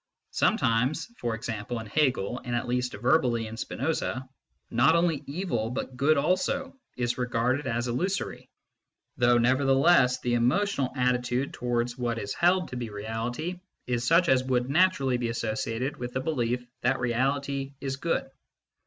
Sometimes 0.31 1.05
for 1.19 1.35
example 1.35 1.77
in 1.79 1.85
Hegel, 1.85 2.41
and 2.43 2.55
at 2.55 2.67
least 2.67 2.93
verbally 2.95 3.45
in 3.45 3.55
Spinoza 3.55 4.27
not 4.71 4.95
only 4.95 5.23
evil, 5.27 5.69
but 5.69 5.95
good 5.95 6.17
also, 6.17 6.75
is 6.97 7.19
regarded 7.19 7.67
as 7.67 7.87
illusory, 7.87 8.49
though 9.17 9.37
nevertheless 9.37 10.19
the 10.19 10.33
emotional 10.33 10.91
attitude 10.95 11.53
towards 11.53 11.99
what 11.99 12.17
is 12.17 12.33
held 12.33 12.69
to 12.69 12.77
be 12.77 12.89
Reality 12.89 13.59
is 13.85 14.03
such 14.03 14.27
as 14.27 14.43
would 14.45 14.71
naturally 14.71 15.17
be 15.17 15.29
associated 15.29 15.97
with 15.97 16.13
the 16.13 16.19
belief 16.19 16.65
that 16.81 16.99
Reality 16.99 17.75
is 17.79 17.97
good. 17.97 18.27